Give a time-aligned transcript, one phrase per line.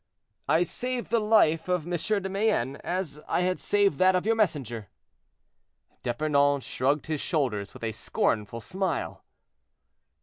[0.47, 1.91] "I saved the life of M.
[2.23, 4.89] de Mayenne, as I had saved that of your messenger."
[6.01, 9.23] D'Epernon shrugged his shoulders with a scornful smile.